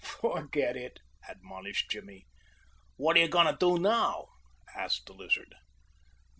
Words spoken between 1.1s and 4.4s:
admonished Jimmy. "What are you going to do now?"